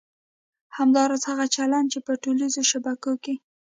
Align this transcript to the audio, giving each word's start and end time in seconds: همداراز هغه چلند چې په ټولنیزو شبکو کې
همداراز 0.77 1.23
هغه 1.29 1.45
چلند 1.55 1.85
چې 1.93 1.99
په 2.05 2.11
ټولنیزو 2.23 2.61
شبکو 2.71 3.13
کې 3.23 3.35